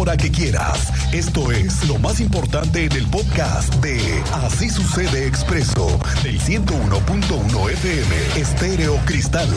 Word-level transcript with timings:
hora 0.00 0.16
que 0.16 0.30
quieras. 0.30 0.90
Esto 1.12 1.52
es 1.52 1.86
lo 1.86 1.98
más 1.98 2.20
importante 2.20 2.86
en 2.86 2.92
el 2.92 3.06
podcast 3.06 3.74
de 3.76 4.00
Así 4.32 4.70
sucede 4.70 5.26
expreso 5.26 6.00
del 6.22 6.40
101.1 6.40 7.70
FM 7.70 8.40
Estéreo 8.40 8.96
Cristal. 9.04 9.48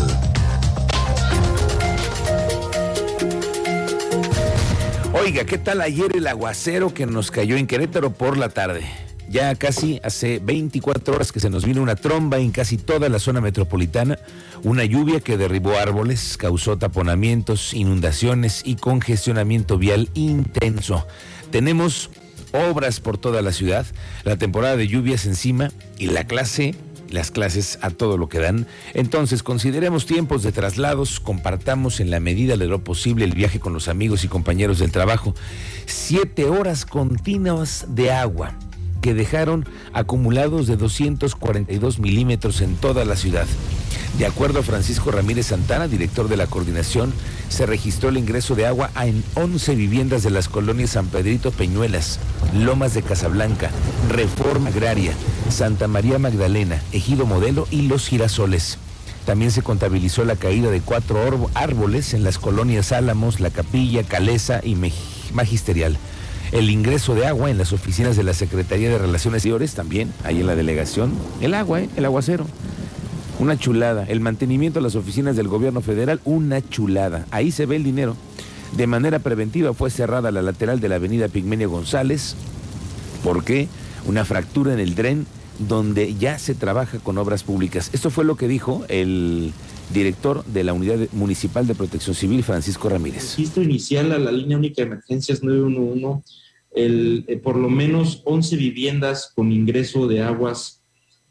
Oiga, 5.13 5.45
¿qué 5.45 5.57
tal 5.57 5.79
ayer 5.79 6.13
el 6.13 6.27
aguacero 6.27 6.93
que 6.93 7.05
nos 7.05 7.31
cayó 7.31 7.55
en 7.55 7.65
Querétaro 7.65 8.11
por 8.11 8.37
la 8.37 8.49
tarde? 8.49 9.02
Ya 9.29 9.55
casi 9.55 9.99
hace 10.03 10.39
24 10.39 11.15
horas 11.15 11.31
que 11.31 11.39
se 11.39 11.49
nos 11.49 11.65
vino 11.65 11.81
una 11.81 11.95
tromba 11.95 12.39
en 12.39 12.51
casi 12.51 12.77
toda 12.77 13.09
la 13.09 13.19
zona 13.19 13.41
metropolitana, 13.41 14.19
una 14.63 14.85
lluvia 14.85 15.21
que 15.21 15.37
derribó 15.37 15.77
árboles, 15.77 16.37
causó 16.37 16.77
taponamientos, 16.77 17.73
inundaciones 17.73 18.61
y 18.65 18.75
congestionamiento 18.75 19.77
vial 19.77 20.09
intenso. 20.13 21.07
Tenemos 21.51 22.09
obras 22.51 22.99
por 22.99 23.17
toda 23.17 23.41
la 23.41 23.51
ciudad, 23.51 23.85
la 24.23 24.37
temporada 24.37 24.77
de 24.77 24.87
lluvias 24.87 25.25
encima 25.25 25.71
y 25.97 26.07
la 26.07 26.25
clase 26.25 26.75
las 27.13 27.29
clases 27.29 27.77
a 27.81 27.91
todo 27.91 28.17
lo 28.17 28.27
que 28.27 28.39
dan. 28.39 28.65
Entonces, 28.95 29.43
consideremos 29.43 30.07
tiempos 30.07 30.41
de 30.41 30.51
traslados, 30.51 31.19
compartamos 31.19 31.99
en 31.99 32.09
la 32.09 32.19
medida 32.19 32.57
de 32.57 32.65
lo 32.65 32.83
posible 32.83 33.23
el 33.23 33.33
viaje 33.33 33.59
con 33.59 33.71
los 33.71 33.87
amigos 33.87 34.23
y 34.23 34.27
compañeros 34.27 34.79
del 34.79 34.91
trabajo. 34.91 35.35
Siete 35.85 36.45
horas 36.45 36.85
continuas 36.85 37.85
de 37.89 38.11
agua 38.11 38.57
que 39.03 39.13
dejaron 39.13 39.67
acumulados 39.91 40.65
de 40.65 40.77
242 40.77 41.99
milímetros 41.99 42.61
en 42.61 42.77
toda 42.77 43.03
la 43.03 43.17
ciudad. 43.17 43.45
De 44.17 44.25
acuerdo 44.25 44.59
a 44.59 44.63
Francisco 44.63 45.11
Ramírez 45.11 45.47
Santana, 45.47 45.89
director 45.89 46.29
de 46.29 46.37
la 46.37 46.47
coordinación, 46.47 47.13
se 47.49 47.65
registró 47.65 48.07
el 48.07 48.17
ingreso 48.17 48.55
de 48.55 48.65
agua 48.65 48.91
en 48.95 49.21
11 49.35 49.75
viviendas 49.75 50.23
de 50.23 50.29
las 50.29 50.47
colonias 50.47 50.91
San 50.91 51.07
Pedrito 51.07 51.51
Peñuelas, 51.51 52.17
Lomas 52.55 52.93
de 52.93 53.01
Casablanca, 53.01 53.71
Reforma 54.09 54.69
Agraria, 54.69 55.11
Santa 55.49 55.89
María 55.89 56.17
Magdalena, 56.17 56.81
Ejido 56.93 57.25
Modelo 57.25 57.67
y 57.71 57.81
Los 57.81 58.07
Girasoles. 58.07 58.77
También 59.25 59.51
se 59.51 59.63
contabilizó 59.63 60.23
la 60.23 60.37
caída 60.37 60.71
de 60.71 60.79
cuatro 60.79 61.19
árboles 61.55 62.13
en 62.13 62.23
las 62.23 62.39
colonias 62.39 62.93
Álamos, 62.93 63.41
La 63.41 63.49
Capilla, 63.49 64.03
Calesa 64.03 64.61
y 64.63 64.77
Magisterial 65.33 65.97
el 66.53 66.69
ingreso 66.69 67.15
de 67.15 67.25
agua 67.25 67.49
en 67.49 67.57
las 67.57 67.73
oficinas 67.73 68.15
de 68.15 68.23
la 68.23 68.33
Secretaría 68.35 68.89
de 68.89 68.99
Relaciones 68.99 69.37
Exteriores 69.39 69.73
también, 69.73 70.13
ahí 70.23 70.39
en 70.39 70.47
la 70.47 70.55
delegación, 70.55 71.11
el 71.41 71.55
agua, 71.55 71.81
¿eh? 71.81 71.89
el 71.95 72.05
aguacero. 72.05 72.45
Una 73.39 73.57
chulada. 73.57 74.05
El 74.07 74.19
mantenimiento 74.19 74.79
de 74.79 74.83
las 74.83 74.95
oficinas 74.95 75.35
del 75.35 75.47
gobierno 75.47 75.81
federal, 75.81 76.21
una 76.23 76.61
chulada. 76.61 77.25
Ahí 77.31 77.51
se 77.51 77.65
ve 77.65 77.77
el 77.77 77.83
dinero. 77.83 78.15
De 78.77 78.85
manera 78.85 79.17
preventiva 79.17 79.73
fue 79.73 79.89
cerrada 79.89 80.31
la 80.31 80.43
lateral 80.43 80.79
de 80.79 80.89
la 80.89 80.95
avenida 80.95 81.27
Pigmenio 81.27 81.71
González. 81.71 82.35
¿Por 83.23 83.43
qué? 83.43 83.67
Una 84.05 84.23
fractura 84.23 84.73
en 84.73 84.79
el 84.79 84.93
tren 84.93 85.25
donde 85.57 86.13
ya 86.13 86.37
se 86.37 86.53
trabaja 86.53 86.99
con 86.99 87.17
obras 87.17 87.41
públicas. 87.41 87.89
Esto 87.93 88.11
fue 88.11 88.25
lo 88.25 88.35
que 88.35 88.47
dijo 88.47 88.85
el 88.89 89.53
director 89.93 90.43
de 90.45 90.63
la 90.63 90.73
Unidad 90.73 90.99
Municipal 91.11 91.67
de 91.67 91.75
Protección 91.75 92.15
Civil, 92.15 92.43
Francisco 92.43 92.89
Ramírez. 92.89 93.35
Registro 93.37 93.63
inicial 93.63 94.11
a 94.11 94.19
la 94.19 94.31
línea 94.31 94.57
única 94.57 94.81
de 94.81 94.87
emergencias 94.87 95.43
911 95.43 96.23
el, 96.73 97.25
eh, 97.27 97.37
por 97.37 97.55
lo 97.55 97.69
menos 97.69 98.21
11 98.25 98.57
viviendas 98.57 99.31
con 99.35 99.51
ingreso 99.51 100.07
de 100.07 100.21
aguas 100.21 100.81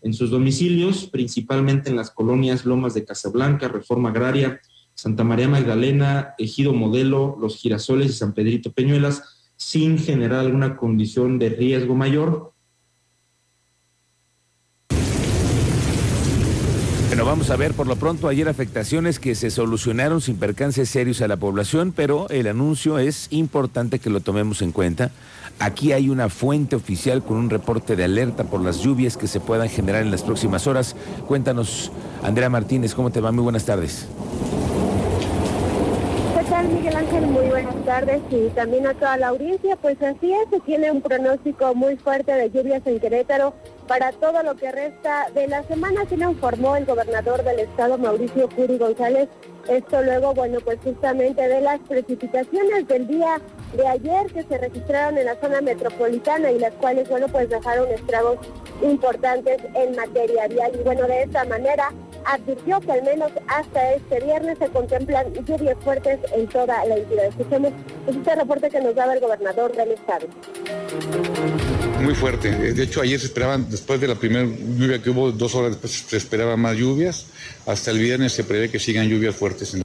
en 0.01 0.15
sus 0.15 0.31
domicilios, 0.31 1.07
principalmente 1.07 1.91
en 1.91 1.97
las 1.97 2.11
colonias 2.11 2.65
Lomas 2.65 2.95
de 2.95 3.05
Casablanca, 3.05 3.69
Reforma 3.69 4.11
Agraria, 4.11 4.61
Santa 4.95 5.25
María 5.25 5.49
Magdalena, 5.49 6.35
Ejido 6.39 6.73
Modelo, 6.73 7.37
Los 7.41 7.57
Girasoles 7.57 8.11
y 8.11 8.15
San 8.15 8.35
Pedrito 8.35 8.73
Peñuelas, 8.73 9.53
sin 9.57 9.99
generar 9.99 10.41
alguna 10.41 10.77
condición 10.77 11.39
de 11.39 11.51
riesgo 11.51 11.95
mayor 11.95 12.52
Bueno, 17.12 17.27
vamos 17.27 17.50
a 17.50 17.56
ver 17.56 17.74
por 17.74 17.86
lo 17.86 17.96
pronto 17.96 18.27
ayer 18.27 18.48
afectaciones 18.48 19.18
que 19.18 19.34
se 19.34 19.50
solucionaron 19.50 20.23
sin 20.23 20.39
percances 20.39 20.89
serios 20.89 21.20
a 21.20 21.28
la 21.28 21.36
población, 21.36 21.92
pero 21.95 22.27
el 22.30 22.46
anuncio 22.46 22.98
es 22.98 23.27
importante 23.28 23.98
que 23.98 24.08
lo 24.08 24.20
tomemos 24.20 24.62
en 24.62 24.73
cuenta. 24.73 25.11
Aquí 25.58 25.92
hay 25.92 26.08
una 26.08 26.30
fuente 26.30 26.74
oficial 26.74 27.23
con 27.23 27.36
un 27.36 27.50
reporte 27.50 27.96
de 27.96 28.05
alerta 28.05 28.45
por 28.45 28.62
las 28.62 28.78
lluvias 28.78 29.18
que 29.18 29.27
se 29.27 29.40
puedan 29.40 29.68
generar 29.68 30.00
en 30.00 30.11
las 30.11 30.23
próximas 30.23 30.67
horas. 30.67 30.96
Cuéntanos, 31.28 31.92
Andrea 32.23 32.48
Martínez, 32.48 32.95
¿cómo 32.95 33.11
te 33.11 33.20
va? 33.20 33.30
Muy 33.30 33.42
buenas 33.42 33.67
tardes. 33.67 34.06
¿Qué 36.39 36.44
tal, 36.48 36.67
Miguel 36.68 36.96
Ángel? 36.96 37.27
Muy 37.27 37.44
buenas 37.44 37.84
tardes 37.84 38.23
y 38.30 38.48
también 38.55 38.86
a 38.86 38.94
toda 38.94 39.18
la 39.18 39.29
audiencia. 39.29 39.77
Pues 39.77 40.00
así 40.00 40.33
es, 40.33 40.48
se 40.48 40.61
tiene 40.61 40.90
un 40.90 41.02
pronóstico 41.02 41.74
muy 41.74 41.96
fuerte 41.96 42.33
de 42.33 42.50
lluvias 42.50 42.80
en 42.86 42.98
Querétaro 42.98 43.52
para 43.87 44.13
todo 44.13 44.43
lo 44.43 44.55
que 44.55 44.70
resta 44.70 45.29
de 45.35 45.48
la 45.48 45.63
semana, 45.65 46.05
se 46.09 46.17
lo 46.17 46.31
informó 46.31 46.77
el 46.77 46.87
gobernador 46.87 47.43
del 47.43 47.61
estado, 47.61 47.98
Mauricio 47.98 48.48
Curi 48.48 48.79
González. 48.79 49.29
Esto 49.69 50.03
luego, 50.03 50.35
bueno, 50.35 50.59
pues 50.65 50.79
justamente 50.83 51.47
de 51.47 51.61
las 51.61 51.79
precipitaciones 51.81 52.89
del 52.89 53.07
día 53.07 53.41
de 53.77 53.87
ayer 53.87 54.27
que 54.33 54.42
se 54.42 54.59
registraron 54.59 55.19
en 55.19 55.27
la 55.27 55.37
zona 55.37 55.61
metropolitana 55.61 56.51
y 56.51 56.59
las 56.59 56.73
cuales, 56.75 57.09
bueno, 57.09 57.29
pues 57.29 57.48
dejaron 57.48 57.89
estragos 57.91 58.39
importantes 58.83 59.59
en 59.75 59.97
materia 59.97 60.48
vial. 60.48 60.73
Y 60.75 60.83
bueno, 60.83 61.07
de 61.07 61.23
esta 61.23 61.45
manera 61.45 61.92
advirtió 62.25 62.81
que 62.81 62.92
al 62.92 63.03
menos 63.03 63.31
hasta 63.48 63.92
este 63.95 64.21
viernes 64.21 64.59
se 64.59 64.69
contemplan 64.69 65.33
lluvias 65.45 65.77
fuertes 65.83 66.19
en 66.33 66.47
toda 66.48 66.85
la 66.85 66.97
entidad. 66.97 67.25
Escuchemos 67.27 67.73
este 68.07 68.35
reporte 68.35 68.71
que 68.71 68.81
nos 68.81 68.95
daba 68.95 69.15
el 69.15 69.21
gobernador 69.21 69.73
del 69.73 69.92
estado. 69.92 70.27
Muy 72.02 72.14
fuerte. 72.14 72.51
De 72.51 72.83
hecho, 72.83 73.01
ayer 73.01 73.20
se 73.20 73.27
esperaban, 73.27 73.70
después 73.70 74.01
de 74.01 74.08
la 74.08 74.17
primera 74.17 74.45
lluvia 74.45 75.01
que 75.01 75.11
hubo, 75.11 75.30
dos 75.30 75.55
horas 75.55 75.70
después 75.70 75.92
se 75.92 76.17
esperaban 76.17 76.58
más 76.58 76.77
lluvias. 76.77 77.27
Hasta 77.64 77.92
el 77.92 78.01
viernes 78.01 78.33
se 78.33 78.42
prevé 78.42 78.68
que 78.68 78.80
sigan 78.80 79.08
lluvias 79.08 79.36
fuertes. 79.36 79.74
En... 79.74 79.83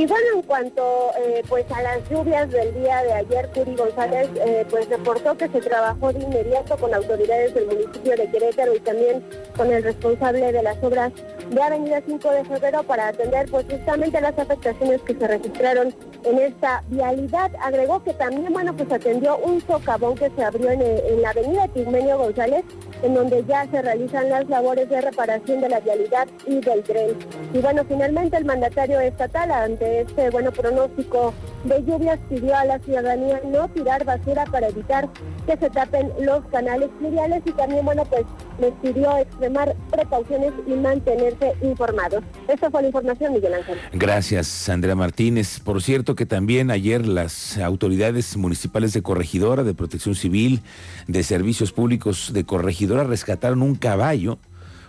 Y 0.00 0.06
bueno, 0.06 0.26
en 0.36 0.42
cuanto 0.42 1.10
eh, 1.18 1.42
pues 1.48 1.66
a 1.72 1.82
las 1.82 2.08
lluvias 2.08 2.48
del 2.50 2.72
día 2.72 3.02
de 3.02 3.12
ayer, 3.12 3.50
Curi 3.52 3.74
González 3.74 4.28
eh, 4.36 4.64
pues 4.70 4.88
reportó 4.88 5.36
que 5.36 5.48
se 5.48 5.60
trabajó 5.60 6.12
de 6.12 6.20
inmediato 6.20 6.76
con 6.76 6.94
autoridades 6.94 7.52
del 7.52 7.66
municipio 7.66 8.16
de 8.16 8.30
Querétaro 8.30 8.76
y 8.76 8.80
también 8.80 9.24
con 9.56 9.72
el 9.72 9.82
responsable 9.82 10.52
de 10.52 10.62
las 10.62 10.82
obras 10.82 11.12
de 11.50 11.60
Avenida 11.60 12.00
5 12.06 12.30
de 12.30 12.44
Febrero 12.44 12.84
para 12.84 13.08
atender 13.08 13.50
pues 13.50 13.66
justamente 13.68 14.20
las 14.20 14.38
afectaciones 14.38 15.02
que 15.02 15.14
se 15.14 15.26
registraron 15.26 15.94
en 16.24 16.38
esta 16.38 16.82
vialidad. 16.88 17.50
Agregó 17.62 18.02
que 18.02 18.14
también, 18.14 18.52
bueno, 18.52 18.74
pues 18.74 18.90
atendió 18.92 19.38
un 19.38 19.60
socavón 19.66 20.14
que 20.14 20.30
se 20.30 20.44
abrió 20.44 20.70
en, 20.70 20.82
en 20.82 21.22
la 21.22 21.30
avenida 21.30 21.68
Tigmenio 21.68 22.18
González 22.18 22.64
en 23.02 23.14
donde 23.14 23.44
ya 23.46 23.66
se 23.70 23.82
realizan 23.82 24.28
las 24.28 24.48
labores 24.48 24.88
de 24.88 25.00
reparación 25.00 25.60
de 25.60 25.68
la 25.68 25.80
vialidad 25.80 26.28
y 26.46 26.60
del 26.60 26.82
tren. 26.82 27.16
Y 27.52 27.58
bueno, 27.58 27.82
finalmente 27.88 28.36
el 28.36 28.44
mandatario 28.44 29.00
estatal 29.00 29.50
ante 29.50 30.02
este 30.02 30.30
bueno 30.30 30.52
pronóstico 30.52 31.32
de 31.64 31.82
lluvias 31.84 32.18
pidió 32.28 32.56
a 32.56 32.64
la 32.64 32.78
ciudadanía 32.78 33.40
no 33.44 33.68
tirar 33.68 34.04
basura 34.04 34.44
para 34.46 34.68
evitar 34.68 35.08
que 35.46 35.56
se 35.56 35.70
tapen 35.70 36.10
los 36.20 36.44
canales 36.46 36.90
fluviales 36.98 37.42
y 37.44 37.52
también 37.52 37.84
bueno 37.84 38.04
pues 38.04 38.24
les 38.58 38.72
pidió 38.74 39.16
extremar 39.18 39.74
precauciones 39.90 40.52
y 40.66 40.72
mantenerse 40.72 41.54
informados. 41.62 42.22
Esta 42.48 42.70
fue 42.70 42.82
la 42.82 42.88
información, 42.88 43.32
Miguel 43.32 43.54
Ángel. 43.54 43.78
Gracias, 43.92 44.68
Andrea 44.68 44.94
Martínez. 44.94 45.60
Por 45.60 45.82
cierto 45.82 46.09
que 46.14 46.26
también 46.26 46.70
ayer 46.70 47.06
las 47.06 47.58
autoridades 47.58 48.36
municipales 48.36 48.92
de 48.92 49.02
Corregidora, 49.02 49.64
de 49.64 49.74
Protección 49.74 50.14
Civil, 50.14 50.60
de 51.06 51.22
Servicios 51.22 51.72
Públicos 51.72 52.32
de 52.32 52.44
Corregidora 52.44 53.04
rescataron 53.04 53.62
un 53.62 53.74
caballo 53.74 54.38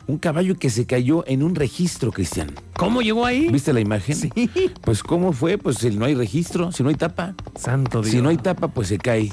un 0.08 0.18
caballo 0.18 0.58
que 0.58 0.70
se 0.70 0.86
cayó 0.86 1.24
en 1.28 1.44
un 1.44 1.56
registro, 1.56 2.12
Cristian. 2.12 2.52
¿Cómo 2.76 3.02
llegó 3.02 3.26
ahí? 3.26 3.48
¿Viste 3.50 3.72
la 3.72 3.80
imagen? 3.80 4.16
Sí. 4.16 4.32
Pues 4.82 5.04
¿cómo 5.04 5.32
fue? 5.32 5.58
Pues 5.58 5.78
si 5.78 5.92
no 5.92 6.06
hay 6.06 6.16
registro, 6.16 6.72
si 6.72 6.84
no 6.84 6.90
hay 6.90 6.96
tapa. 6.96 7.36
Santo 7.56 8.02
Dios. 8.02 8.12
Si 8.12 8.22
no 8.22 8.30
hay 8.30 8.38
tapa, 8.38 8.68
pues 8.70 8.88
se 8.88 8.98
cae. 8.98 9.32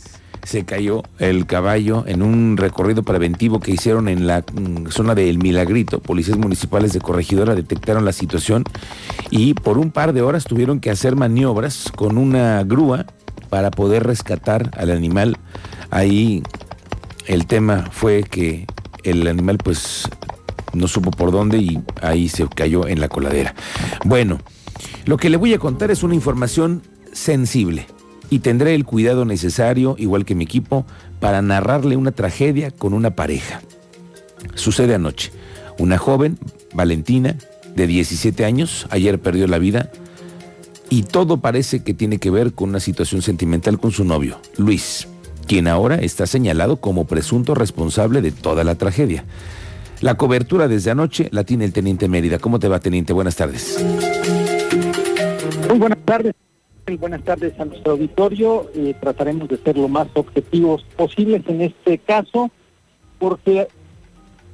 Se 0.49 0.65
cayó 0.65 1.03
el 1.19 1.45
caballo 1.45 2.05
en 2.07 2.23
un 2.23 2.57
recorrido 2.57 3.03
preventivo 3.03 3.61
que 3.61 3.73
hicieron 3.73 4.09
en 4.09 4.27
la 4.27 4.47
mm, 4.51 4.87
zona 4.89 5.15
de 5.15 5.29
El 5.29 5.37
Milagrito. 5.37 6.01
Policías 6.01 6.39
municipales 6.39 6.95
de 6.95 7.03
Corregidora 7.03 7.55
detectaron 7.55 8.07
la 8.07 8.15
situación 8.15 8.65
y 9.29 9.53
por 9.53 9.77
un 9.77 9.91
par 9.91 10.15
de 10.15 10.23
horas 10.23 10.45
tuvieron 10.45 10.81
que 10.81 10.91
hacer 10.91 11.17
maniobras 11.17 11.93
con 11.95 12.17
una 12.17 12.65
grúa 12.65 13.05
para 13.51 13.71
poder 13.71 14.05
rescatar 14.05 14.71
al 14.79 14.91
animal. 14.91 15.37
Ahí 15.91 16.43
el 17.27 17.47
tema 17.47 17.87
fue 17.93 18.23
que 18.23 18.67
el 19.05 19.27
animal 19.27 19.59
pues 19.63 20.09
no 20.73 20.89
supo 20.89 21.11
por 21.11 21.31
dónde 21.31 21.59
y 21.59 21.79
ahí 22.01 22.31
se 22.31 22.49
cayó 22.49 22.89
en 22.89 23.03
la 23.03 23.11
coladera. 23.11 23.55
Bueno, 24.03 24.39
lo 25.05 25.19
que 25.19 25.29
le 25.29 25.37
voy 25.37 25.53
a 25.53 25.59
contar 25.59 25.91
es 25.91 26.03
una 26.03 26.15
información 26.15 26.81
sensible 27.13 27.87
y 28.31 28.41
tendré 28.41 28.75
el 28.75 28.85
cuidado 28.85 29.25
necesario, 29.25 29.97
igual 29.99 30.25
que 30.25 30.35
mi 30.35 30.45
equipo, 30.45 30.85
para 31.21 31.43
narrarle 31.43 31.97
una 31.97 32.13
tragedia 32.13 32.71
con 32.71 32.93
una 32.93 33.11
pareja. 33.11 33.63
Sucede 34.55 34.95
anoche. 34.95 35.33
Una 35.79 35.99
joven, 35.99 36.39
Valentina, 36.75 37.37
de 37.75 37.87
17 37.87 38.45
años, 38.45 38.87
ayer 38.91 39.21
perdió 39.21 39.47
la 39.47 39.59
vida 39.59 39.91
y 40.91 41.03
todo 41.03 41.39
parece 41.39 41.83
que 41.83 41.95
tiene 41.95 42.19
que 42.19 42.31
ver 42.31 42.53
con 42.53 42.71
una 42.71 42.81
situación 42.81 43.23
sentimental 43.23 43.79
con 43.79 43.93
su 43.93 44.05
novio, 44.05 44.41
Luis, 44.57 45.07
quien 45.47 45.69
ahora 45.69 45.97
está 45.97 46.27
señalado 46.27 46.79
como 46.79 47.07
presunto 47.07 47.55
responsable 47.55 48.21
de 48.21 48.33
toda 48.33 48.65
la 48.65 48.75
tragedia. 48.75 49.25
La 50.01 50.17
cobertura 50.17 50.69
desde 50.69 50.91
anoche 50.91 51.29
la 51.33 51.45
tiene 51.45 51.65
el 51.65 51.73
teniente 51.73 52.09
Mérida. 52.09 52.39
¿Cómo 52.39 52.59
te 52.59 52.69
va, 52.69 52.79
teniente? 52.79 53.13
Buenas 53.13 53.37
tardes. 53.37 53.85
Muy 55.69 55.79
buenas 55.79 55.99
tardes. 56.05 56.35
Buenas 56.97 57.23
tardes 57.23 57.59
a 57.61 57.67
nuestro 57.67 57.93
auditorio. 57.93 58.71
Eh, 58.75 58.95
trataremos 58.99 59.47
de 59.49 59.59
ser 59.59 59.77
lo 59.77 59.89
más 59.89 60.09
objetivos 60.15 60.85
posibles 60.97 61.43
en 61.47 61.61
este 61.61 61.99
caso, 61.99 62.51
porque 63.19 63.69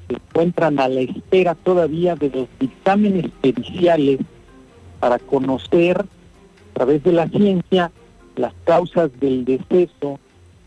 se 0.09 0.15
encuentran 0.15 0.81
a 0.81 0.89
la 0.89 1.03
espera 1.03 1.55
todavía 1.55 2.17
de 2.17 2.31
los 2.31 2.49
dictámenes 2.59 3.31
periciales 3.41 4.19
para 4.99 5.21
conocer 5.21 6.01
a 6.01 6.75
través 6.75 7.05
de 7.05 7.13
la 7.13 7.29
ciencia 7.29 7.93
las 8.35 8.53
causas 8.65 9.11
del 9.21 9.45
deceso 9.45 10.19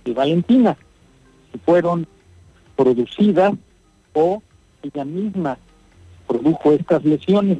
de 0.05 0.13
Valentina, 0.13 0.77
si 1.51 1.59
fueron 1.59 2.07
producidas 2.77 3.53
o 4.13 4.41
ella 4.83 5.03
misma 5.03 5.57
produjo 6.27 6.71
estas 6.71 7.03
lesiones. 7.03 7.59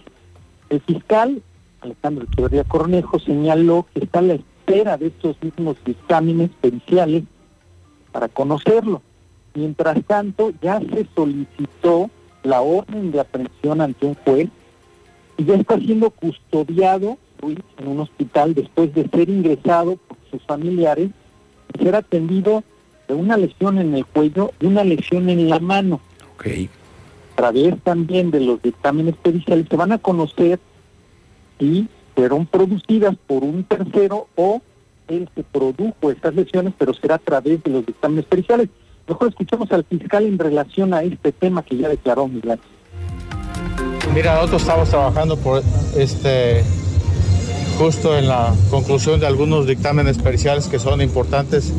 El 0.69 0.79
fiscal, 0.81 1.41
Alejandro 1.87 2.25
Echeverría 2.25 2.63
Cornejo, 2.63 3.19
señaló 3.19 3.85
que 3.93 4.03
está 4.03 4.19
a 4.19 4.23
la 4.23 4.33
espera 4.35 4.97
de 4.97 5.07
estos 5.07 5.35
mismos 5.41 5.77
dictámenes 5.85 6.51
periciales 6.61 7.23
para 8.11 8.27
conocerlo. 8.27 9.01
Mientras 9.53 10.03
tanto, 10.05 10.51
ya 10.61 10.79
se 10.79 11.07
solicitó 11.15 12.09
la 12.43 12.61
orden 12.61 13.11
de 13.11 13.19
aprehensión 13.19 13.81
ante 13.81 14.05
un 14.05 14.15
juez 14.15 14.49
y 15.37 15.45
ya 15.45 15.55
está 15.55 15.77
siendo 15.77 16.09
custodiado 16.11 17.17
en 17.41 17.87
un 17.87 17.99
hospital 17.99 18.53
después 18.53 18.93
de 18.93 19.07
ser 19.09 19.29
ingresado 19.29 19.97
por 19.97 20.17
sus 20.29 20.43
familiares 20.43 21.09
y 21.73 21.83
ser 21.83 21.95
atendido 21.95 22.63
de 23.07 23.13
una 23.13 23.37
lesión 23.37 23.77
en 23.77 23.95
el 23.95 24.05
cuello 24.05 24.51
y 24.59 24.65
una 24.65 24.83
lesión 24.83 25.29
en 25.29 25.49
la 25.49 25.59
mano. 25.59 26.01
Okay 26.35 26.69
a 27.37 27.41
través 27.41 27.79
también 27.83 28.31
de 28.31 28.39
los 28.39 28.59
dictámenes 28.63 29.15
periciales 29.15 29.67
se 29.69 29.75
van 29.75 29.91
a 29.91 29.99
conocer 29.99 30.59
si 31.59 31.87
fueron 32.15 32.45
producidas 32.45 33.15
por 33.27 33.43
un 33.43 33.63
tercero 33.63 34.27
o 34.35 34.61
él 35.07 35.29
se 35.35 35.43
produjo 35.43 36.11
estas 36.11 36.35
lesiones, 36.35 36.73
pero 36.77 36.93
será 36.93 37.15
a 37.15 37.19
través 37.19 37.63
de 37.63 37.71
los 37.71 37.85
dictámenes 37.85 38.25
periciales. 38.25 38.69
Mejor 39.07 39.29
escuchemos 39.29 39.71
al 39.71 39.85
fiscal 39.85 40.25
en 40.25 40.37
relación 40.37 40.93
a 40.93 41.03
este 41.03 41.31
tema 41.31 41.63
que 41.63 41.77
ya 41.77 41.87
declaró 41.87 42.27
Miguel. 42.27 42.59
Mira, 44.13 44.35
nosotros 44.35 44.63
estamos 44.63 44.89
trabajando 44.89 45.37
por 45.37 45.61
este 45.95 46.63
justo 47.77 48.17
en 48.17 48.27
la 48.27 48.53
conclusión 48.71 49.19
de 49.19 49.27
algunos 49.27 49.67
dictámenes 49.67 50.17
periciales 50.17 50.67
que 50.67 50.79
son 50.79 51.01
importantes 51.01 51.71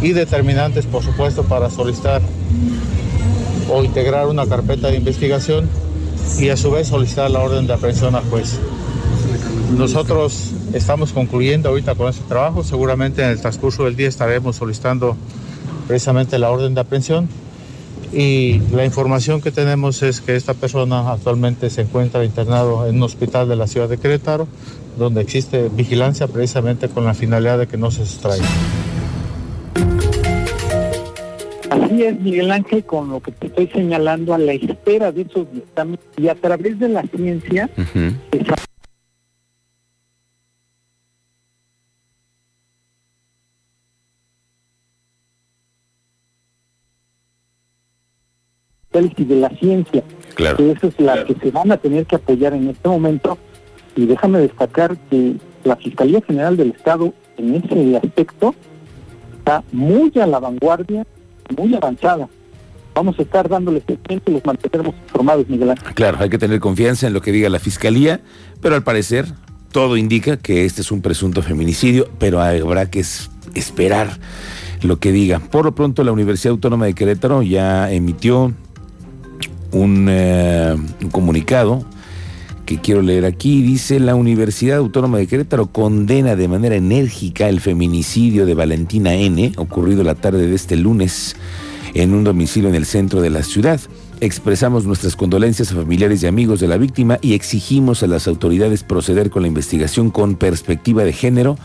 y 0.00 0.12
determinantes, 0.12 0.86
por 0.86 1.02
supuesto, 1.02 1.44
para 1.44 1.70
solicitar 1.70 2.22
o 3.70 3.84
integrar 3.84 4.26
una 4.26 4.46
carpeta 4.46 4.88
de 4.88 4.96
investigación 4.96 5.68
y 6.38 6.48
a 6.48 6.56
su 6.56 6.70
vez 6.70 6.88
solicitar 6.88 7.30
la 7.30 7.40
orden 7.40 7.66
de 7.66 7.74
aprehensión 7.74 8.14
al 8.14 8.24
juez. 8.24 8.58
Nosotros 9.72 10.52
estamos 10.72 11.12
concluyendo 11.12 11.68
ahorita 11.68 11.94
con 11.94 12.08
este 12.08 12.24
trabajo, 12.28 12.62
seguramente 12.62 13.22
en 13.22 13.30
el 13.30 13.40
transcurso 13.40 13.84
del 13.84 13.96
día 13.96 14.08
estaremos 14.08 14.56
solicitando 14.56 15.16
precisamente 15.88 16.38
la 16.38 16.50
orden 16.50 16.74
de 16.74 16.80
aprehensión. 16.80 17.28
Y 18.12 18.60
la 18.72 18.84
información 18.84 19.40
que 19.40 19.50
tenemos 19.50 20.02
es 20.04 20.20
que 20.20 20.36
esta 20.36 20.54
persona 20.54 21.10
actualmente 21.10 21.68
se 21.70 21.80
encuentra 21.82 22.24
internado 22.24 22.86
en 22.86 22.96
un 22.96 23.02
hospital 23.02 23.48
de 23.48 23.56
la 23.56 23.66
ciudad 23.66 23.88
de 23.88 23.98
Querétaro, 23.98 24.46
donde 24.96 25.20
existe 25.20 25.68
vigilancia 25.68 26.28
precisamente 26.28 26.88
con 26.88 27.04
la 27.04 27.14
finalidad 27.14 27.58
de 27.58 27.66
que 27.66 27.76
no 27.76 27.90
se 27.90 28.02
extraiga. 28.02 28.46
Así 31.70 32.04
es, 32.04 32.20
Miguel 32.20 32.52
Ángel, 32.52 32.84
con 32.84 33.10
lo 33.10 33.20
que 33.20 33.32
te 33.32 33.48
estoy 33.48 33.66
señalando, 33.68 34.32
a 34.32 34.38
la 34.38 34.52
espera 34.52 35.10
de 35.10 35.22
esos 35.22 35.52
dictámenes. 35.52 36.00
Y 36.16 36.28
a 36.28 36.36
través 36.36 36.78
de 36.78 36.88
la 36.88 37.02
ciencia, 37.02 37.68
y 49.16 49.24
de 49.24 49.36
la 49.36 49.50
ciencia. 49.50 50.02
Claro. 50.34 50.56
Que 50.56 50.70
eso 50.70 50.88
es 50.88 51.00
la 51.00 51.24
que 51.24 51.34
se 51.34 51.50
van 51.50 51.72
a 51.72 51.76
tener 51.76 52.06
que 52.06 52.16
apoyar 52.16 52.54
en 52.54 52.68
este 52.68 52.88
momento. 52.88 53.38
Y 53.96 54.06
déjame 54.06 54.40
destacar 54.40 54.96
que 55.10 55.36
la 55.64 55.76
Fiscalía 55.76 56.20
General 56.26 56.56
del 56.56 56.70
Estado 56.70 57.14
en 57.36 57.54
ese 57.54 57.96
aspecto 57.96 58.54
está 59.38 59.62
muy 59.72 60.12
a 60.20 60.26
la 60.26 60.38
vanguardia 60.40 61.04
muy 61.56 61.74
avanzada. 61.74 62.28
Vamos 62.94 63.18
a 63.18 63.22
estar 63.22 63.48
dándoles 63.48 63.82
seguimiento 63.86 64.30
y 64.30 64.34
los 64.34 64.44
mantendremos 64.44 64.94
informados, 64.94 65.48
Miguel 65.48 65.70
Ángel. 65.70 65.94
Claro, 65.94 66.18
hay 66.20 66.30
que 66.30 66.38
tener 66.38 66.60
confianza 66.60 67.06
en 67.06 67.12
lo 67.12 67.20
que 67.20 67.32
diga 67.32 67.48
la 67.48 67.58
fiscalía, 67.58 68.20
pero 68.60 68.76
al 68.76 68.84
parecer 68.84 69.26
todo 69.72 69.96
indica 69.96 70.36
que 70.36 70.64
este 70.64 70.82
es 70.82 70.92
un 70.92 71.02
presunto 71.02 71.42
feminicidio, 71.42 72.08
pero 72.18 72.40
habrá 72.40 72.90
que 72.90 73.04
esperar 73.54 74.10
lo 74.82 75.00
que 75.00 75.10
diga. 75.10 75.40
Por 75.40 75.64
lo 75.64 75.74
pronto, 75.74 76.04
la 76.04 76.12
Universidad 76.12 76.52
Autónoma 76.52 76.86
de 76.86 76.94
Querétaro 76.94 77.42
ya 77.42 77.90
emitió 77.90 78.54
un, 79.74 80.06
eh, 80.08 80.74
un 81.02 81.10
comunicado 81.10 81.84
que 82.64 82.78
quiero 82.78 83.02
leer 83.02 83.24
aquí. 83.24 83.62
Dice, 83.62 84.00
la 84.00 84.14
Universidad 84.14 84.78
Autónoma 84.78 85.18
de 85.18 85.26
Querétaro 85.26 85.66
condena 85.66 86.36
de 86.36 86.48
manera 86.48 86.76
enérgica 86.76 87.48
el 87.48 87.60
feminicidio 87.60 88.46
de 88.46 88.54
Valentina 88.54 89.14
N., 89.14 89.52
ocurrido 89.56 90.02
la 90.02 90.14
tarde 90.14 90.46
de 90.46 90.54
este 90.54 90.76
lunes 90.76 91.36
en 91.92 92.14
un 92.14 92.24
domicilio 92.24 92.68
en 92.68 92.74
el 92.74 92.86
centro 92.86 93.20
de 93.20 93.30
la 93.30 93.42
ciudad. 93.42 93.80
Expresamos 94.20 94.86
nuestras 94.86 95.16
condolencias 95.16 95.72
a 95.72 95.74
familiares 95.74 96.22
y 96.22 96.26
amigos 96.26 96.60
de 96.60 96.68
la 96.68 96.78
víctima 96.78 97.18
y 97.20 97.34
exigimos 97.34 98.02
a 98.02 98.06
las 98.06 98.26
autoridades 98.26 98.82
proceder 98.82 99.28
con 99.28 99.42
la 99.42 99.48
investigación 99.48 100.10
con 100.10 100.36
perspectiva 100.36 101.04
de 101.04 101.12
género 101.12 101.58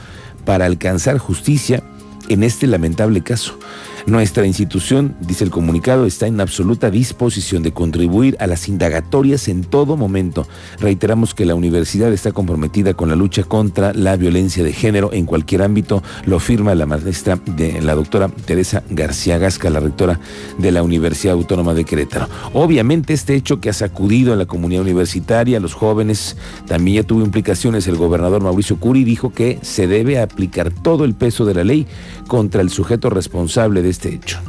para 0.46 0.66
alcanzar 0.66 1.18
justicia 1.20 1.84
en 2.28 2.44
este 2.44 2.68
lamentable 2.68 3.22
caso. 3.22 3.58
Nuestra 4.06 4.46
institución, 4.46 5.16
dice 5.20 5.44
el 5.44 5.52
comunicado, 5.52 6.06
está 6.06 6.28
en 6.28 6.42
absoluta 6.42 6.90
disposición 6.90 7.64
de 7.64 7.74
contribuir 7.74 8.36
a 8.40 8.48
las 8.48 8.68
indagatorias 8.68 9.48
en 9.48 9.64
todo 9.64 9.98
momento. 9.98 10.48
Reiteramos 10.80 11.34
que 11.34 11.46
la 11.46 11.56
universidad 11.56 12.12
está 12.12 12.32
comprometida 12.32 12.94
con 12.94 13.10
la 13.10 13.16
lucha 13.16 13.44
contra 13.44 13.94
la 13.94 14.16
violencia 14.16 14.64
de 14.64 14.74
género 14.74 15.12
en 15.14 15.26
cualquier 15.26 15.62
ámbito, 15.62 16.04
lo 16.26 16.40
firma 16.40 16.76
la 16.76 16.86
maestra 16.86 17.40
de 17.46 17.82
la 17.82 17.96
doctora 17.96 18.30
Teresa 18.30 18.84
García 18.90 19.38
Gasca, 19.38 19.70
la 19.70 19.80
rectora 19.80 20.20
de 20.58 20.72
la 20.72 20.84
Universidad 20.84 21.36
Autónoma 21.36 21.74
de 21.74 21.86
Querétaro. 21.86 22.28
Obviamente 22.54 23.14
este 23.14 23.36
hecho 23.36 23.60
que 23.60 23.70
ha 23.70 23.74
sacudido 23.74 24.34
a 24.34 24.36
la 24.36 24.46
comunidad 24.46 24.84
universitaria, 24.84 25.58
a 25.58 25.62
los 25.62 25.74
jóvenes, 25.74 26.38
también 26.68 27.04
ya 27.04 27.08
tuvo 27.08 27.24
implicaciones. 27.24 27.88
El 27.88 27.98
gobernador 27.98 28.42
Mauricio 28.42 28.80
Curi 28.80 29.04
dijo 29.04 29.32
que 29.32 29.60
se 29.62 29.88
debe 29.88 30.20
aplicar 30.20 30.72
todo 30.72 31.06
el 31.06 31.14
peso 31.14 31.46
de 31.46 31.54
la 31.54 31.64
ley 31.64 31.88
contra 32.28 32.62
el 32.62 32.70
sujeto 32.70 33.10
responsable 33.10 33.82
de 33.82 33.89
este 33.90 34.14
hecho. 34.14 34.40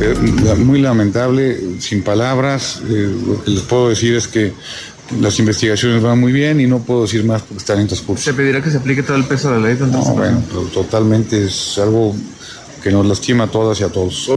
Eh, 0.00 0.14
muy 0.56 0.80
lamentable, 0.80 1.80
sin 1.80 2.02
palabras. 2.02 2.80
Eh, 2.88 3.14
lo 3.26 3.42
que 3.42 3.50
les 3.50 3.62
puedo 3.62 3.90
decir 3.90 4.14
es 4.14 4.28
que 4.28 4.52
las 5.18 5.38
investigaciones 5.38 6.02
van 6.02 6.18
muy 6.18 6.32
bien 6.32 6.60
y 6.60 6.66
no 6.66 6.78
puedo 6.78 7.02
decir 7.02 7.24
más 7.24 7.42
porque 7.42 7.58
están 7.58 7.80
en 7.80 7.86
transcurso. 7.86 8.22
¿Se 8.24 8.34
pedirá 8.34 8.62
que 8.62 8.70
se 8.70 8.78
aplique 8.78 9.02
todo 9.02 9.16
el 9.16 9.24
peso 9.24 9.50
de 9.50 9.60
la 9.60 9.68
ley? 9.68 9.76
No, 9.78 10.02
bueno, 10.14 10.42
totalmente 10.72 11.44
es 11.44 11.78
algo 11.78 12.14
que 12.82 12.90
nos 12.90 13.04
lastima 13.06 13.44
a 13.44 13.46
todas 13.48 13.80
y 13.80 13.84
a 13.84 13.88
todos. 13.88 14.30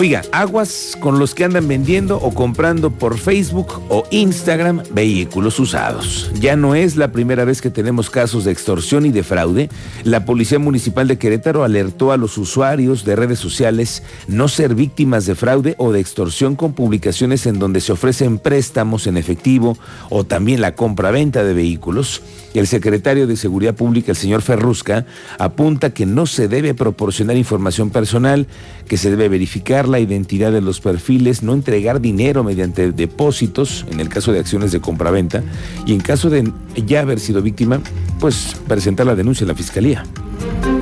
Oiga, 0.00 0.22
aguas 0.30 0.96
con 1.00 1.18
los 1.18 1.34
que 1.34 1.42
andan 1.42 1.66
vendiendo 1.66 2.18
o 2.18 2.32
comprando 2.32 2.92
por 2.92 3.18
Facebook 3.18 3.82
o 3.88 4.04
Instagram 4.12 4.80
vehículos 4.92 5.58
usados. 5.58 6.30
Ya 6.38 6.54
no 6.54 6.76
es 6.76 6.94
la 6.94 7.10
primera 7.10 7.44
vez 7.44 7.60
que 7.60 7.68
tenemos 7.68 8.08
casos 8.08 8.44
de 8.44 8.52
extorsión 8.52 9.06
y 9.06 9.10
de 9.10 9.24
fraude. 9.24 9.68
La 10.04 10.24
Policía 10.24 10.60
Municipal 10.60 11.08
de 11.08 11.18
Querétaro 11.18 11.64
alertó 11.64 12.12
a 12.12 12.16
los 12.16 12.38
usuarios 12.38 13.04
de 13.04 13.16
redes 13.16 13.40
sociales 13.40 14.04
no 14.28 14.46
ser 14.46 14.76
víctimas 14.76 15.26
de 15.26 15.34
fraude 15.34 15.74
o 15.78 15.90
de 15.90 15.98
extorsión 15.98 16.54
con 16.54 16.74
publicaciones 16.74 17.46
en 17.46 17.58
donde 17.58 17.80
se 17.80 17.90
ofrecen 17.90 18.38
préstamos 18.38 19.08
en 19.08 19.16
efectivo 19.16 19.76
o 20.10 20.22
también 20.22 20.60
la 20.60 20.76
compra-venta 20.76 21.42
de 21.42 21.54
vehículos. 21.54 22.22
El 22.54 22.68
secretario 22.68 23.26
de 23.26 23.36
Seguridad 23.36 23.74
Pública, 23.74 24.12
el 24.12 24.16
señor 24.16 24.42
Ferrusca, 24.42 25.06
apunta 25.40 25.90
que 25.90 26.06
no 26.06 26.26
se 26.26 26.46
debe 26.46 26.72
proporcionar 26.72 27.36
información 27.36 27.90
personal, 27.90 28.46
que 28.86 28.96
se 28.96 29.10
debe 29.10 29.28
verificar 29.28 29.87
la 29.88 30.00
identidad 30.00 30.52
de 30.52 30.60
los 30.60 30.80
perfiles, 30.80 31.42
no 31.42 31.52
entregar 31.52 32.00
dinero 32.00 32.44
mediante 32.44 32.92
depósitos, 32.92 33.86
en 33.90 34.00
el 34.00 34.08
caso 34.08 34.32
de 34.32 34.38
acciones 34.38 34.72
de 34.72 34.80
compraventa, 34.80 35.42
y 35.86 35.94
en 35.94 36.00
caso 36.00 36.30
de 36.30 36.52
ya 36.86 37.00
haber 37.00 37.20
sido 37.20 37.42
víctima, 37.42 37.80
pues 38.20 38.56
presentar 38.66 39.06
la 39.06 39.14
denuncia 39.14 39.44
a 39.44 39.48
la 39.48 39.54
Fiscalía. 39.54 40.04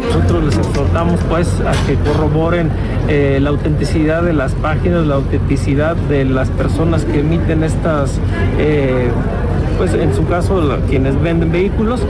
Nosotros 0.07 0.45
les 0.45 0.57
exhortamos 0.57 1.21
pues 1.29 1.49
a 1.61 1.73
que 1.87 1.95
corroboren 1.97 2.71
eh, 3.09 3.39
la 3.41 3.51
autenticidad 3.51 4.23
de 4.23 4.33
las 4.33 4.53
páginas, 4.55 5.07
la 5.07 5.17
autenticidad 5.17 5.97
de 5.97 6.25
las 6.25 6.49
personas 6.51 7.05
que 7.05 7.21
emiten 7.21 7.63
estas... 7.63 8.19
Eh, 8.59 9.11
pues 9.77 9.95
en 9.95 10.15
su 10.15 10.27
caso 10.27 10.79
quienes 10.89 11.21
venden 11.21 11.53
vehículos, 11.53 12.01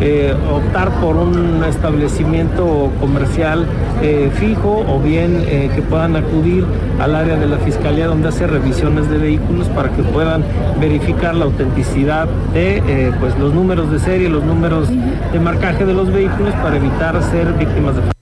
eh, 0.00 0.34
optar 0.50 0.90
por 1.00 1.16
un 1.16 1.62
establecimiento 1.64 2.90
comercial 3.00 3.66
eh, 4.02 4.30
fijo 4.34 4.84
o 4.88 5.00
bien 5.00 5.42
eh, 5.46 5.70
que 5.74 5.82
puedan 5.82 6.16
acudir 6.16 6.64
al 7.00 7.14
área 7.14 7.36
de 7.36 7.46
la 7.46 7.58
Fiscalía 7.58 8.06
donde 8.06 8.28
hace 8.28 8.46
revisiones 8.46 9.08
de 9.08 9.18
vehículos 9.18 9.68
para 9.68 9.90
que 9.90 10.02
puedan 10.02 10.44
verificar 10.80 11.34
la 11.34 11.44
autenticidad 11.44 12.26
de 12.52 13.12
pues 13.20 13.38
los 13.38 13.54
números 13.54 13.90
de 13.90 13.98
serie, 13.98 14.28
los 14.28 14.44
números 14.44 14.88
de 14.88 15.40
marcaje 15.40 15.84
de 15.84 15.94
los 15.94 16.12
vehículos 16.12 16.54
para 16.62 16.76
evitar 16.76 17.20
ser 17.22 17.52
víctimas 17.54 17.96
de 17.96 18.13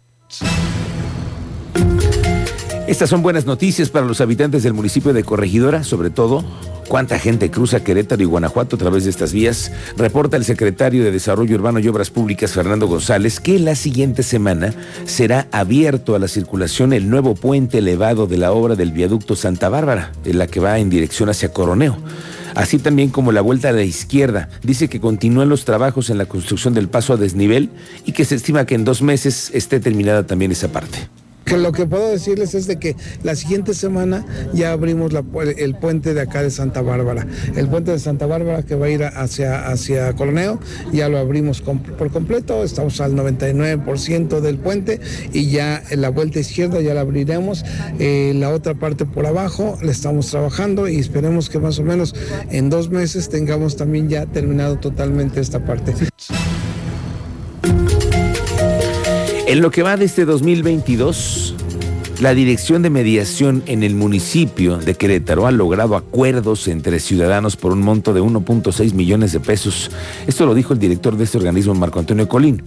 estas 2.93 3.09
son 3.09 3.23
buenas 3.23 3.47
noticias 3.47 3.89
para 3.89 4.05
los 4.05 4.21
habitantes 4.21 4.65
del 4.65 4.75
municipio 4.75 5.15
de 5.15 5.25
Corregidora, 5.25 5.83
sobre 5.83 6.11
todo 6.11 6.45
cuánta 6.89 7.19
gente 7.19 7.51
cruza 7.51 7.83
Querétaro 7.83 8.23
y 8.23 8.27
Guanajuato 8.27 8.77
a 8.77 8.79
través 8.79 9.05
de 9.05 9.11
estas 9.11 9.33
vías, 9.33 9.73
reporta 9.97 10.37
el 10.37 10.45
secretario 10.45 11.03
de 11.03 11.11
Desarrollo 11.11 11.57
Urbano 11.57 11.79
y 11.79 11.89
Obras 11.89 12.11
Públicas, 12.11 12.53
Fernando 12.53 12.87
González, 12.87 13.41
que 13.41 13.59
la 13.59 13.77
siguiente 13.77 14.23
semana 14.23 14.75
será 15.07 15.49
abierto 15.53 16.15
a 16.15 16.19
la 16.19 16.29
circulación 16.29 16.93
el 16.93 17.09
nuevo 17.09 17.35
puente 17.35 17.79
elevado 17.79 18.27
de 18.27 18.37
la 18.37 18.53
obra 18.53 18.77
del 18.77 18.93
viaducto 18.93 19.37
Santa 19.37 19.71
Bárbara, 19.71 20.13
en 20.27 20.37
la 20.37 20.47
que 20.47 20.61
va 20.61 20.79
en 20.79 20.91
dirección 20.91 21.31
hacia 21.31 21.51
Coroneo 21.51 21.97
así 22.55 22.79
también 22.79 23.09
como 23.09 23.33
la 23.33 23.41
vuelta 23.41 23.71
a 23.71 23.73
la 23.73 23.85
izquierda. 23.85 24.51
Dice 24.63 24.89
que 24.91 25.01
continúan 25.01 25.49
los 25.49 25.65
trabajos 25.65 26.11
en 26.11 26.19
la 26.19 26.27
construcción 26.27 26.75
del 26.75 26.91
paso 26.91 27.15
a 27.15 27.17
desnivel 27.17 27.71
y 28.05 28.13
que 28.13 28.27
se 28.27 28.35
estima 28.35 28.67
que 28.67 28.75
en 28.75 28.85
dos 28.85 29.01
meses 29.01 29.51
esté 29.55 29.81
terminada 29.81 30.27
también 30.27 30.53
esa 30.53 30.69
parte. 30.69 31.09
Que 31.45 31.57
lo 31.57 31.73
que 31.73 31.87
puedo 31.87 32.09
decirles 32.09 32.55
es 32.55 32.67
de 32.67 32.79
que 32.79 32.97
la 33.23 33.35
siguiente 33.35 33.75
semana 33.75 34.25
ya 34.53 34.73
abrimos 34.73 35.13
el 35.57 35.75
puente 35.75 36.15
de 36.15 36.21
acá 36.21 36.43
de 36.43 36.51
Santa 36.51 36.83
Bárbara. 36.83 37.27
El 37.57 37.69
puente 37.69 37.91
de 37.91 37.99
Santa 37.99 38.27
Bárbara 38.27 38.63
que 38.63 38.75
va 38.75 38.87
a 38.87 38.91
ir 38.91 39.05
hacia, 39.05 39.69
hacia 39.69 40.13
Coroneo, 40.15 40.61
ya 40.93 41.09
lo 41.09 41.19
abrimos 41.19 41.61
por 41.63 42.11
completo, 42.11 42.63
estamos 42.63 43.01
al 43.01 43.15
99% 43.15 44.41
del 44.41 44.59
puente 44.59 45.01
y 45.33 45.51
ya 45.51 45.83
en 45.91 46.01
la 46.01 46.11
vuelta 46.11 46.41
izquierda 46.41 46.81
ya 46.81 46.95
la 46.95 47.01
abriremos. 47.03 47.65
Eh, 47.99 48.33
la 48.37 48.51
otra 48.51 48.75
parte 48.75 49.05
por 49.05 49.27
abajo 49.27 49.79
la 49.83 49.93
estamos 49.93 50.29
trabajando 50.29 50.89
y 50.89 50.99
esperemos 50.99 51.51
que 51.51 51.59
más 51.59 51.79
o 51.79 51.83
menos 51.83 52.15
en 52.51 52.71
dos 52.71 52.91
meses 52.91 53.29
tengamos 53.29 53.77
también 53.77 54.09
ya 54.09 54.27
terminado 54.27 54.79
totalmente 54.79 55.41
esta 55.41 55.65
parte. 55.65 55.95
En 59.53 59.61
lo 59.61 59.71
que 59.71 59.83
va 59.83 59.99
de 59.99 60.07
este 60.07 60.25
2022, 60.25 61.55
la 62.23 62.33
Dirección 62.33 62.81
de 62.81 62.89
Mediación 62.89 63.63
en 63.67 63.83
el 63.83 63.95
municipio 63.95 64.79
de 64.79 64.95
Querétaro 64.95 65.47
ha 65.47 65.51
logrado 65.51 65.95
acuerdos 65.95 66.69
entre 66.69 66.99
ciudadanos 67.01 67.57
por 67.57 67.73
un 67.73 67.83
monto 67.83 68.15
de 68.15 68.23
1.6 68.23 68.95
millones 68.95 69.33
de 69.33 69.41
pesos. 69.41 69.91
Esto 70.27 70.47
lo 70.47 70.55
dijo 70.55 70.73
el 70.73 70.79
director 70.79 71.19
de 71.19 71.25
este 71.25 71.37
organismo, 71.37 71.75
Marco 71.75 71.99
Antonio 71.99 72.27
Colín. 72.31 72.63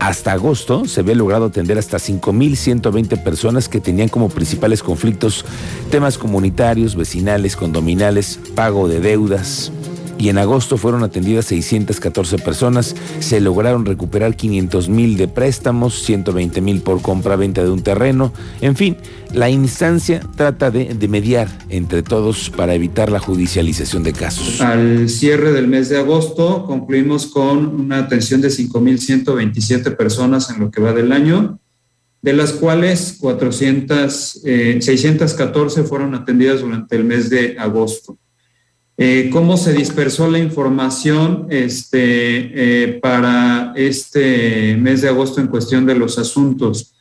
Hasta 0.00 0.32
agosto 0.32 0.86
se 0.86 1.00
había 1.00 1.14
logrado 1.14 1.44
atender 1.44 1.76
hasta 1.76 1.98
5.120 1.98 3.22
personas 3.22 3.68
que 3.68 3.78
tenían 3.78 4.08
como 4.08 4.30
principales 4.30 4.82
conflictos 4.82 5.44
temas 5.90 6.16
comunitarios, 6.16 6.96
vecinales, 6.96 7.54
condominales, 7.54 8.40
pago 8.54 8.88
de 8.88 9.00
deudas, 9.00 9.72
y 10.18 10.28
en 10.28 10.38
agosto 10.38 10.76
fueron 10.76 11.04
atendidas 11.04 11.46
614 11.46 12.38
personas. 12.38 12.94
Se 13.20 13.40
lograron 13.40 13.86
recuperar 13.86 14.36
500 14.36 14.88
mil 14.88 15.16
de 15.16 15.28
préstamos, 15.28 16.02
120 16.02 16.60
mil 16.60 16.80
por 16.80 17.00
compra-venta 17.02 17.62
de 17.62 17.70
un 17.70 17.82
terreno. 17.82 18.32
En 18.60 18.76
fin, 18.76 18.96
la 19.32 19.48
instancia 19.50 20.20
trata 20.36 20.70
de, 20.70 20.94
de, 20.94 21.08
mediar 21.08 21.48
entre 21.68 22.02
todos 22.02 22.50
para 22.50 22.74
evitar 22.74 23.10
la 23.10 23.20
judicialización 23.20 24.02
de 24.02 24.12
casos. 24.12 24.60
Al 24.60 25.08
cierre 25.08 25.52
del 25.52 25.68
mes 25.68 25.88
de 25.88 25.98
agosto 25.98 26.64
concluimos 26.66 27.26
con 27.26 27.66
una 27.80 27.98
atención 27.98 28.40
de 28.40 28.48
5.127 28.48 29.96
personas 29.96 30.50
en 30.50 30.60
lo 30.60 30.70
que 30.70 30.80
va 30.80 30.92
del 30.92 31.12
año, 31.12 31.60
de 32.20 32.32
las 32.32 32.52
cuales 32.52 33.16
400, 33.20 34.40
614 34.42 35.80
eh, 35.80 35.84
fueron 35.84 36.14
atendidas 36.14 36.60
durante 36.60 36.96
el 36.96 37.04
mes 37.04 37.30
de 37.30 37.56
agosto. 37.58 38.18
Eh, 39.00 39.30
cómo 39.32 39.56
se 39.56 39.72
dispersó 39.72 40.28
la 40.28 40.40
información 40.40 41.46
este, 41.50 42.02
eh, 42.02 42.98
para 43.00 43.72
este 43.76 44.76
mes 44.76 45.02
de 45.02 45.08
agosto 45.08 45.40
en 45.40 45.46
cuestión 45.46 45.86
de 45.86 45.94
los 45.94 46.18
asuntos. 46.18 46.96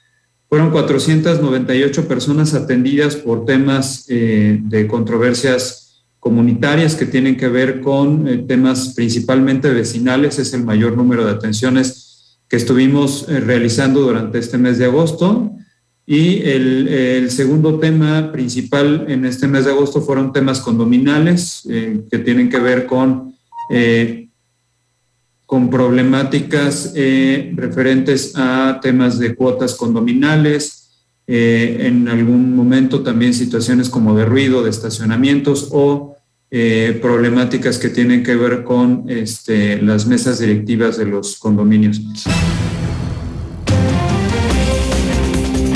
Fueron 0.48 0.70
498 0.70 2.08
personas 2.08 2.54
atendidas 2.54 3.16
por 3.16 3.46
temas 3.46 4.06
eh, 4.10 4.60
de 4.62 4.86
controversias 4.86 6.04
comunitarias 6.20 6.96
que 6.96 7.08
tienen 7.08 7.36
que 7.36 7.48
ver 7.48 7.82
con 7.82 8.46
temas 8.46 8.94
principalmente 8.96 9.72
vecinales. 9.72 10.38
Es 10.38 10.54
el 10.54 10.63
mayor 10.63 10.96
número 10.96 11.25
de 11.25 11.32
atenciones 11.32 12.38
que 12.48 12.58
estuvimos 12.58 13.25
realizando 13.27 14.01
durante 14.01 14.38
este 14.38 14.60
mes 14.60 14.77
de 14.77 14.86
agosto. 14.86 15.57
Y 16.10 16.42
el, 16.44 17.30
segundo 17.30 17.80
tema 17.80 18.32
principal 18.32 19.06
en 19.10 19.26
este 19.26 19.46
mes 19.46 19.66
de 19.66 19.72
agosto 19.72 20.02
fueron 20.02 20.32
temas 20.32 20.62
condominales 20.62 21.68
eh, 21.70 22.00
que 22.10 22.20
tienen 22.20 22.50
que 22.50 22.60
ver 22.60 22.86
con, 22.86 23.36
eh, 23.70 24.30
con 25.46 25.70
problemáticas 25.70 26.94
eh, 26.96 27.52
referentes 27.58 28.32
a 28.38 28.80
temas 28.82 29.20
de 29.20 29.36
cuotas 29.36 29.76
condominales, 29.76 30.86
en 31.30 32.08
algún 32.08 32.56
momento 32.56 33.04
también 33.04 33.34
situaciones 33.34 33.90
como 33.90 34.16
de 34.16 34.24
ruido, 34.24 34.64
de 34.64 34.70
estacionamientos 34.70 35.68
o 35.74 36.16
problemáticas 37.02 37.78
que 37.80 37.90
tienen 37.90 38.24
que 38.24 38.38
ver 38.38 38.64
con 38.64 39.04
este, 39.10 39.82
las 39.82 40.08
mesas 40.08 40.40
directivas 40.40 40.96
de 40.96 41.06
los 41.06 41.38
condominios. 41.38 42.00